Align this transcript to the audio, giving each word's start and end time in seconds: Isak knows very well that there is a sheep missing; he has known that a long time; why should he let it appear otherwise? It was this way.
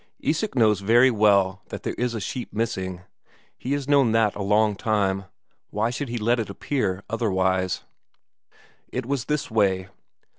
Isak 0.19 0.55
knows 0.55 0.79
very 0.79 1.11
well 1.11 1.61
that 1.69 1.83
there 1.83 1.93
is 1.93 2.15
a 2.15 2.19
sheep 2.19 2.51
missing; 2.51 3.01
he 3.55 3.73
has 3.73 3.87
known 3.87 4.13
that 4.13 4.35
a 4.35 4.41
long 4.41 4.75
time; 4.75 5.25
why 5.69 5.91
should 5.91 6.09
he 6.09 6.17
let 6.17 6.39
it 6.39 6.49
appear 6.49 7.03
otherwise? 7.07 7.83
It 8.91 9.05
was 9.05 9.25
this 9.25 9.51
way. 9.51 9.89